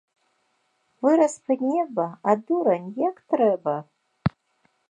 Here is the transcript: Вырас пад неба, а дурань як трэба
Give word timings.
Вырас 1.07 1.35
пад 1.45 1.59
неба, 1.73 2.07
а 2.31 2.37
дурань 2.47 2.89
як 3.07 3.15
трэба 3.35 3.75